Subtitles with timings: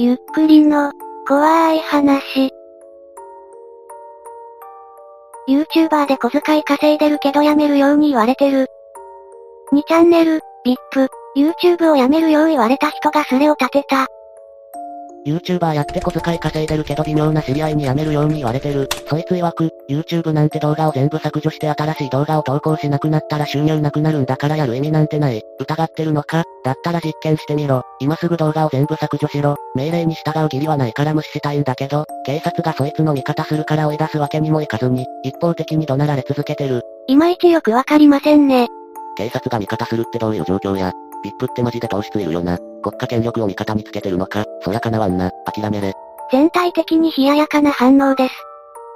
[0.00, 0.92] ゆっくりの、
[1.26, 2.52] 怖い話。
[5.48, 8.68] YouTuber で小遣い稼いでるけど辞めるように言われてる。
[9.72, 14.06] 2チャンネル、VIP、YouTube を辞めるよう言われた人がスレを立てた。
[15.28, 18.88] YouTuber やって小遣い稼いでるけど微妙な知り合いに辞めるように言われてる。
[19.08, 25.42] そいつ曰く、YouTube なんて動画を全部削除して新しい動画を投稿しなくなったら収入なくなるんだからやる意味なんてない。
[25.60, 26.44] 疑ってるのか？
[26.64, 27.82] だったら実験してみろ。
[28.00, 29.56] 今すぐ動画を全部削除しろ。
[29.74, 36.82] 命令に従う義理はないから無視したいんだけど、警察がそいつの味方するから追い出すわけにもいかずに、一方的に怒鳴られ続けてる。
[37.06, 38.68] いまいちよくわかりませんね。
[39.16, 40.92] 警察が味方するってどういう状況や
[41.24, 42.58] ?VIP ってマジで糖質いるよな。
[42.82, 45.94] 国家権力を味方につけてるのか、そりゃ叶わんな、諦めれ。
[46.30, 48.34] 全体的に冷ややかな反応です。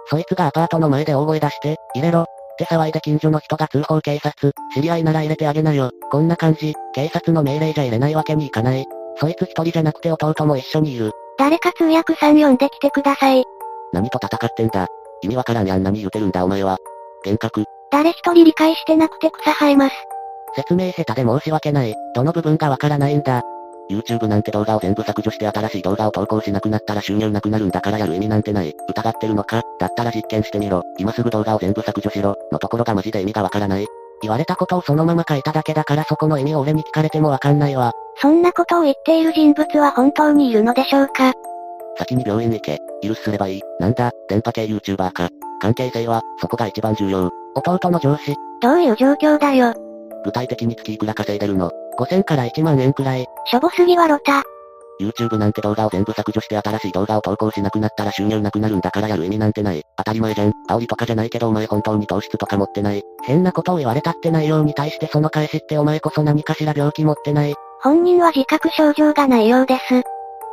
[0.06, 2.22] そいつがアパートの前で大声出して、入れろ。
[2.22, 5.90] って騒いで近所の人が通報警察、知り合いなら入れてあげなよ。
[6.10, 8.84] こんな感じ、警察の命令じゃ入れないわけにいかない。
[9.16, 11.12] そいつ一人じゃなくて弟も一緒にいる。
[11.38, 13.44] 誰か通訳さん呼んできてください。
[13.92, 14.86] 何と戦ってんだ。
[15.22, 16.78] 意味わからんやん何言うてるんだお前は。
[17.24, 17.64] 幻覚。
[17.90, 19.94] 誰一人理解してなくて草生えます。
[20.56, 21.94] 説明下手で申し訳ない。
[22.14, 23.42] どの部分がわからないんだ。
[23.92, 28.74] YouTube なんて動画を全部削除して新しい動画を投稿しなくなったら収入なくなるんだからやる意味なんてない。
[28.88, 29.62] 疑ってるのか？
[29.78, 30.82] だったら実験してみろ。
[30.98, 32.36] 今すぐ動画を全部削除しろ。
[32.50, 33.86] のところがマジで意味がわからない。
[34.22, 37.92] 言われたことをそのまま書いただけだからそこの意味を俺に聞かれてもわかんないわ。
[38.16, 41.32] そんなことを言っている人物は本当にいるのでしょうか？
[41.98, 42.78] 先に病院行け。
[43.02, 43.62] 許すればいい。
[43.80, 45.28] なんだ、電波系 YouTuber か。
[45.60, 47.30] 関係性は、そこが一番重要。
[47.54, 48.34] 弟の上司。
[48.62, 49.74] どういう状況だよ。
[50.24, 51.70] 具体的に月いくら稼いでるの？
[52.04, 53.26] ?5000 から1万円くらい。
[53.46, 54.42] しょぼすぎはロタ。
[55.00, 59.82] YouTube なんて動画を全部削除して新しい動画を投稿しなくなったら収入なくなるんだからやる意味なんてない。
[59.96, 60.52] 当たり前じゃん。
[60.68, 63.02] 煽りとかじゃないけどお前本当に糖質とか持ってない。
[63.24, 67.54] 変なことを言われたって内容に対してその返しってお前こそ何かしら病気持ってない。
[67.80, 70.02] 本人は自覚症状がないようです。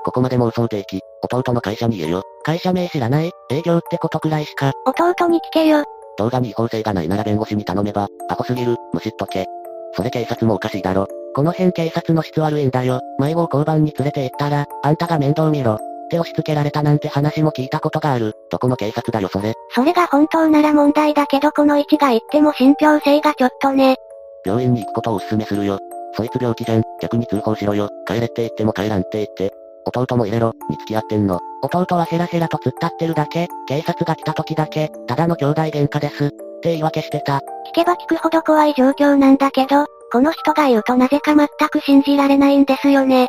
[0.06, 2.24] ここまで妄想でき、弟の会社に言えよ。
[2.44, 3.32] 会社名知らない？
[3.52, 4.72] 営業ってことくらいしか。
[4.86, 5.84] 弟に聞けよ。
[6.18, 9.46] 動画に違法性がないなら弁護士に頼めば、アホすぎる、むしっとけ。
[9.94, 11.08] それ警察もおかしいだろ。
[11.36, 13.02] この辺警察の質悪いんだよ。
[13.20, 15.74] 迷子を交番に連れて行ったら、あんたが面倒見ろ。
[15.74, 15.78] っ
[16.10, 18.34] て押し付けられたなんて話も聞いたことがある。
[18.50, 19.54] どこの警察だよそれ。
[19.76, 23.98] それが本当なら問題だけどこの位置が言っても信憑性がちょっとね。
[24.44, 25.80] 病院に行くことをお勧めするよ。
[26.16, 26.84] そいつ病気じゃん。
[27.02, 27.90] 逆に通報しろよ。
[28.08, 29.54] 帰れって言っても帰らんって言って。
[29.86, 31.40] 弟も入れろ、に付き合ってんの。
[31.62, 36.26] 弟はヘラヘラと突っ立ってるだけ、警察が来た時だけ、ただの兄弟喧嘩です。
[36.26, 36.30] っ
[36.62, 37.38] て言い訳してた。
[37.38, 37.42] 聞
[37.74, 43.28] けば聞くほど怖い状況なんだけど、この人が言うとなぜか全く信じられないんですよね。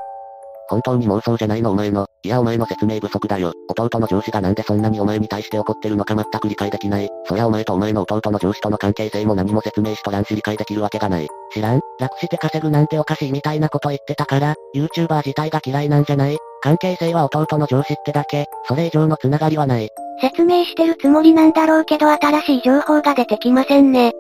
[0.71, 2.07] 本当に妄想じゃないのお前の。
[2.23, 3.53] いやお前の説明不足だよ。
[3.69, 7.09] 弟の上司がなんでそんなにお前に対して怒ってるのか全く理解できない。
[7.27, 11.29] そりゃお前とお前の弟の上司との関係性も何も説明しとらんし理解できるわけがない。
[11.53, 19.89] 知らん楽して稼ぐなんておかしいみたいなこと言ってたから、YouTuber 自体が嫌いなんじゃない関係性は弟の上司ってだけ、それ以上のつながりはない。
[20.21, 24.12] 説明してるつもりなんだろうけど新しい情報が出てきませんね。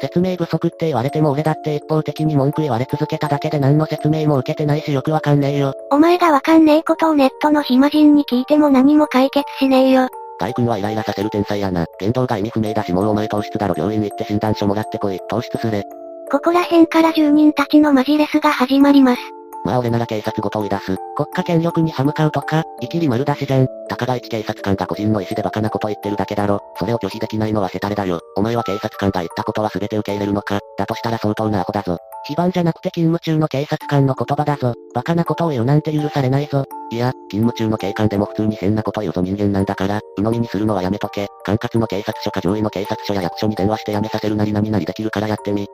[0.00, 5.74] 説明不足って言われても俺だって一方的に文句言われ続けただけで何の説明も受けてないしよくわかんねえよ。
[5.90, 10.08] お前がわかんねえことをネットの暇人に聞いても何も解決しねえよ。
[10.40, 11.86] ガイ君はイライラさせる天才やな。
[12.00, 15.20] 言動が意味不明だしもうお前糖質だろ病院行って診断書もらってこい。
[15.28, 15.84] 糖質すれ。
[16.30, 19.20] ここら辺から住人たちのマジレスが始まります。
[19.64, 20.96] まあ俺なら警察ごと追い出す。
[21.16, 23.68] 国家権力に歯向かうとか、生きり丸出しじゃん。
[23.88, 26.60] たかが一警察官が個人の意思でバカなこと言ってるだけだろ。
[26.76, 28.20] それを拒否できないのはヘタレだよ。
[28.36, 30.58] お前は警察官が言ったことは全て受け入れるのか。
[30.76, 31.98] だとしたら相当なアホだぞ。
[32.26, 34.74] 非番じゃなくて勤務中の警察官の言葉だぞ。
[34.94, 36.64] バカなことを言うなんて許されないぞ。
[36.90, 41.28] いや、勤務中の警官でも普通に変なこと言うぞ人間なんだから、鵜呑みにするのはやめとけ。
[41.44, 45.68] 管轄の警察署か上位の警察署や役所に電話してやめさせるなり何々できるからやってみ。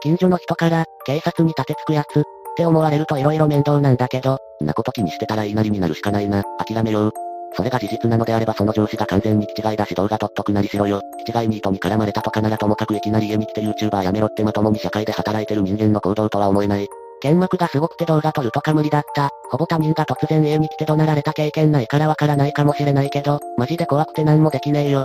[0.00, 2.22] 近所の人から、警察に立てつくやつ、
[2.56, 6.42] って思われると色々面倒なんだけど、んなこと気にしてたら言いなりになるしかないな。
[6.58, 7.12] 諦めよう。
[7.54, 11.02] それが事実なのであればその上司が完全に気違いだし動画撮っとくなりしろよ。
[11.26, 16.88] 気違いに糸に絡まれたとかならともかくいきなり家に来て YouTuber やめろってまともに社会で働いてる人間の行動とは思えない。
[17.20, 19.28] 剣幕がすごくて動画撮るとか無理だった。
[19.50, 25.04] ほぼ他人が突然家に来て怒鳴られた経験ないからわからないかもしれないけど、マジで怖くて何もできねえよ。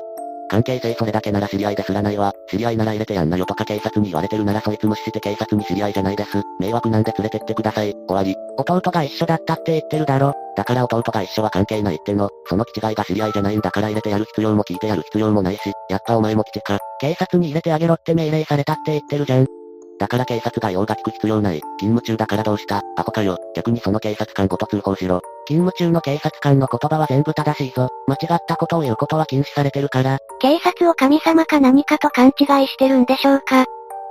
[0.51, 2.33] 関係性それだけなら知り合いですらないわ。
[2.49, 6.41] 知り合いなら入れてやんなよとか警察に言われてるならそいつ無視して警察に知り合いじゃないです。
[6.59, 7.93] 迷惑なんで連れてってください。
[7.93, 8.35] 終わり。
[8.57, 10.33] 弟が一緒だったって言ってるだろ。
[10.57, 12.29] だから弟が一緒は関係ないっての。
[12.47, 16.79] その気違いが知り合いじゃないんだから入れてやる必要も聞いてやる必要もないし、やっぱお前も基地か。
[16.99, 19.47] 警察に入れてあげろって命令されたって言ってるじゃん。
[19.99, 21.61] だから警察が用が聞く必要ない。
[21.79, 22.81] 勤務中だからどうした？
[22.97, 23.37] アホかよ。
[23.55, 25.21] 逆にその警察官ごと通報しろ。
[25.47, 27.87] 勤務中の警察官の言葉は全部正しいぞ。
[28.07, 30.17] 間違ったことを言うことは禁止されてるから。
[30.41, 33.65] 警察を神様か何かと勘違いしてるんでしょうか？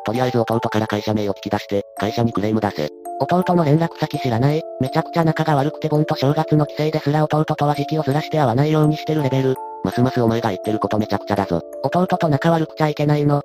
[0.07, 2.89] とりあえず弟から会社名を聞き出して、会社にクレーム出せ。
[3.19, 4.63] 弟の連絡先知らない？
[4.81, 9.57] めちゃくちゃ仲が悪くて盆と正月の帰省ですら弟とは時期をずらして会わないようにしてるレベル。
[9.83, 11.63] ますますお前が言ってることめちゃくちゃだぞ。
[11.83, 13.43] 弟と仲悪くちゃいけないの。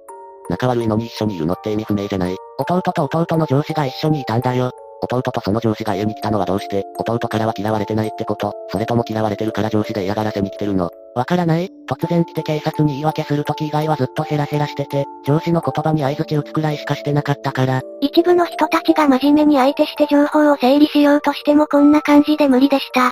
[0.51, 2.35] 仲悪いのに一緒にいるのって意味不明じゃない。
[2.59, 4.71] 弟と弟の上司が一緒にいたんだよ。
[5.05, 10.89] 弟とその上司が家に来たのはどうして、弟からは嫌われてないってこと、それとも嫌われてるから上司で嫌がらせに来てるの。
[11.15, 11.69] わからない？
[11.89, 17.81] 突然来て警察に言い訳する時以外はずっとヘラヘラしてて、上司の言葉に合図打つくらいしかしてなかったから。
[18.01, 23.11] 一部の人たちが真面目に相手して情報を整理しようとしてもこんな感じで無理でした。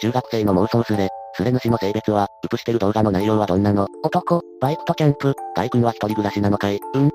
[0.00, 6.80] 中学生の妄想すれ、スレ主の性別は、うぷしてる動画の内容はどんなの男、バイクとキャンプ、ガイ君は一人暮らしなのかい？
[6.94, 7.10] うん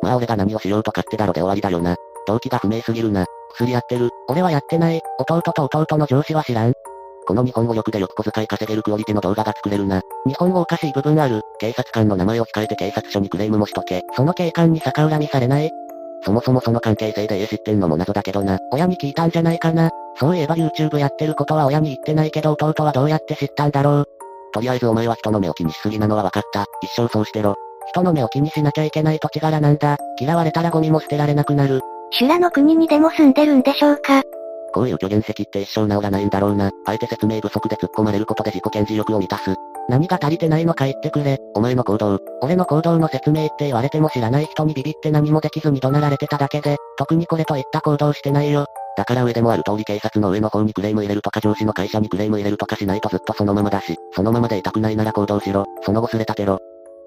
[0.00, 1.96] まあ俺が何をしようと勝手だろで終わりだよな。
[2.28, 3.26] 動機が不明すぎるな。
[3.54, 4.10] 薬やってる。
[4.28, 5.00] 俺はやってない。
[5.18, 6.72] 弟と弟の上司は知らん。
[7.26, 10.00] この日本語力でよく小遣い稼げるクオリティの動画が作れるな。
[10.26, 11.42] 日本語おかしい部分ある。
[11.58, 14.02] 警察官の名前を控えて警察署にクレームもしとけ。
[14.16, 15.70] その警官に逆恨みされない
[16.24, 18.58] そもそもその関係性で家知ってんのも謎だけどな。
[18.72, 19.90] 親に聞いたんじゃないかな。
[20.16, 24.04] そういえば YouTube やってることは親に言ってないけど弟はどうやって知ったんだろう。
[24.52, 26.66] とりあえずお前は人の目を気にしすぎなのは分かった。
[26.82, 27.54] 一生そうしてろ。
[27.88, 29.96] 人の目を気にしなきゃいけない土地柄なんだ。
[30.18, 31.82] 嫌われたらゴミも捨てられなくなる。
[32.10, 34.22] 修羅の国にでも住んでるんでしょうか？
[34.74, 36.70] こういう虚言石って一生治らないんだろうな。
[36.86, 39.54] あえて説明不足で突っ込まれることで自己顕示欲を満たす。
[39.88, 41.38] 何が足りてないのか言ってくれ。
[41.54, 42.18] お前の行動。
[42.42, 48.66] 俺の行動の説明って言われても知らない人にビビって何もできずに怒鳴られてただけで、特にこれといった行動してないよ。
[48.98, 55.64] だから上でもある通り警察の上の方にクレーム入れるとか上司の会社にクレーム入れるとかしないとずっとそのままだし、そのままでいたくないなら行動しろ。
[55.82, 56.58] その後すれ立てろ。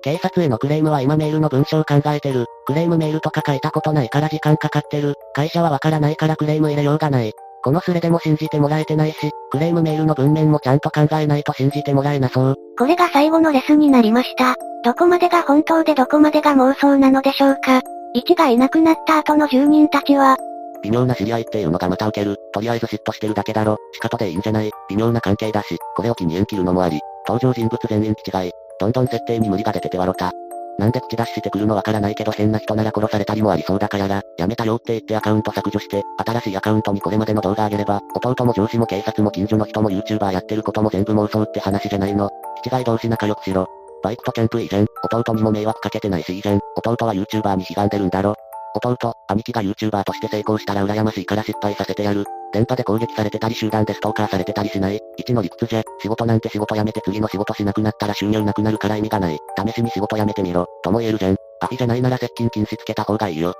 [0.04, 2.46] 警察へのクレームは今メールの文章考えてる。
[2.66, 5.16] クレームメールとか書いたことないから時間かかってる。
[5.34, 7.32] 会社はわからないからクレーム入れようがない。
[7.64, 12.56] このスレでも信じてもらえてないし、クレームメールの文面もちゃんと考えないと信じてもらえなそう。
[12.78, 14.56] これが最後のレスになりました。
[14.84, 17.82] どこまでが本当でどこまでが妄想なのでしょうか。
[18.16, 20.38] 1がいなくなった後の住人たちは、
[20.82, 22.38] 微妙な知り合いっていうのがまた受ける。
[22.52, 23.78] とりあえず嫉妬してるだけだろ。
[23.94, 27.00] 仕方でいいんじゃない微妙な関係だし、これを機に縁切るのもあり。
[27.28, 28.52] 登場人物全員違い。
[28.82, 30.32] どんどん設定に無理が出てて笑った。
[30.80, 42.32] なんで口出ししてくるのわからないけど変な人なら殺されたりもありそうだからや、やめたよって言ってアカウント削除して、新しいアカウントにこれまでの動画あげれば、弟も上司も警察も近所の人も YouTuber やってることも全部妄想って話じゃないの。
[42.66, 43.68] 違い同士仲良くしろ。
[44.02, 48.34] バイクとキャンプ以前、弟にも迷惑かけてないし以前、弟は YouTuber に悲願でるんだろ。
[48.76, 52.26] 弟、兄貴が YouTuber として成功したら羨ましいから失敗させてやる。
[52.54, 55.00] 電波で攻撃されてたり集団でストーカーされてたりしない。
[55.18, 59.38] 一の理屈じゃ、仕事なんて仕事辞めて次の仕事しなくなったら収入なくなるから意味がない。
[59.68, 61.36] 試しに仕事辞めてみろ、とも言えるじゃん。
[61.62, 63.54] アフィじゃないなら接近禁止つけた方がいいよ。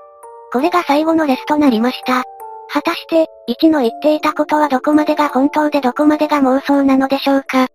[0.52, 2.24] これが最後のレスとなりました。
[2.68, 7.68] 果たして、1の言っていたことはどこまでが本当でどこまでが妄想なのでしょうか？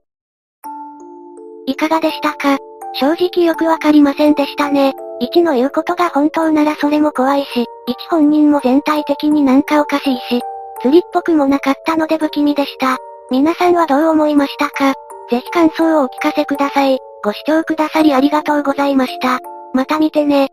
[1.66, 2.58] いかがでしたか？
[2.94, 4.94] 正直よくわかりませんでしたね。
[5.22, 7.66] 1の言うことが本当ならそれも怖いし、1
[8.10, 10.42] 本人も全体的になんかおかしいし、
[10.82, 12.98] 釣りっぽくもなかったので不気味でした。
[13.32, 14.94] 皆さんはどう思いましたか？
[15.30, 17.00] ぜひ感想をお聞かせください。
[17.24, 19.40] ご視聴くださりありがとうございました。
[19.74, 20.50] また見てね